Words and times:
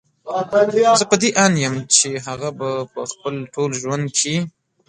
زه 0.99 1.05
په 1.11 1.15
دې 1.21 1.29
اند 1.43 1.57
يم 1.63 1.75
چې 1.95 2.09
هغه 2.25 2.49
به 2.59 2.69
په 2.93 3.01
خپل 3.11 3.35
ټول 3.53 3.69
ژوند 3.81 4.05
کې 4.17 4.35